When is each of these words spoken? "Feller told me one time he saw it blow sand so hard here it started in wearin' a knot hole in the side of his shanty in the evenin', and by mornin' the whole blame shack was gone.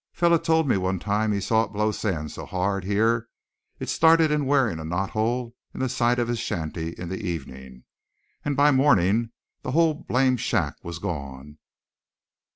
"Feller 0.13 0.39
told 0.39 0.67
me 0.67 0.77
one 0.77 0.97
time 0.97 1.31
he 1.31 1.39
saw 1.39 1.61
it 1.65 1.73
blow 1.73 1.91
sand 1.91 2.31
so 2.31 2.47
hard 2.47 2.85
here 2.85 3.29
it 3.77 3.87
started 3.87 4.31
in 4.31 4.47
wearin' 4.47 4.79
a 4.79 4.83
knot 4.83 5.11
hole 5.11 5.55
in 5.75 5.79
the 5.79 5.87
side 5.87 6.17
of 6.17 6.27
his 6.27 6.39
shanty 6.39 6.93
in 6.93 7.07
the 7.07 7.17
evenin', 7.23 7.83
and 8.43 8.57
by 8.57 8.71
mornin' 8.71 9.31
the 9.61 9.73
whole 9.73 9.93
blame 9.93 10.37
shack 10.37 10.77
was 10.83 10.97
gone. 10.97 11.59